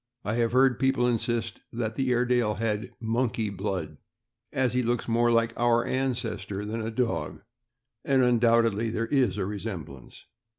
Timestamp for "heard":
0.51-0.79